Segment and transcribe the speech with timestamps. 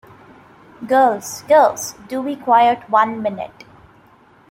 [0.87, 3.65] Girls, girls, do be quiet one minute!